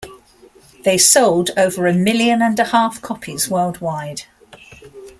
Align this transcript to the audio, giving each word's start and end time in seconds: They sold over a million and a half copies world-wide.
They 0.83 0.97
sold 0.97 1.51
over 1.55 1.85
a 1.85 1.93
million 1.93 2.41
and 2.41 2.59
a 2.59 2.65
half 2.65 3.03
copies 3.03 3.49
world-wide. 3.51 4.23